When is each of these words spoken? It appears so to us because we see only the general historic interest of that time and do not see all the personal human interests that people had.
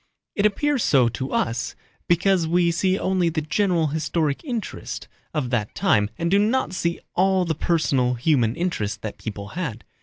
It 0.33 0.47
appears 0.47 0.83
so 0.83 1.09
to 1.09 1.31
us 1.31 1.75
because 2.07 2.47
we 2.47 2.71
see 2.71 2.97
only 2.97 3.29
the 3.29 3.43
general 3.43 3.85
historic 3.89 4.43
interest 4.43 5.07
of 5.31 5.51
that 5.51 5.75
time 5.75 6.09
and 6.17 6.31
do 6.31 6.39
not 6.39 6.73
see 6.73 6.99
all 7.13 7.45
the 7.45 7.53
personal 7.53 8.15
human 8.15 8.55
interests 8.55 8.97
that 8.97 9.19
people 9.19 9.49
had. 9.49 9.83